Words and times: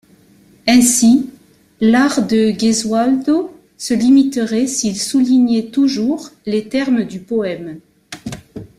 Ainsi, 0.65 1.29
l'art 1.79 2.25
de 2.25 2.55
Gesualdo 2.57 3.53
se 3.77 3.93
limiterait 3.93 4.65
s'il 4.65 4.99
soulignait 4.99 5.67
toujours 5.69 6.31
les 6.47 6.67
termes 6.69 7.03
du 7.03 7.19
poème. 7.19 7.79